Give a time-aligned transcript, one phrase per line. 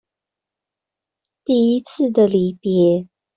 [1.45, 3.07] 第一次的離別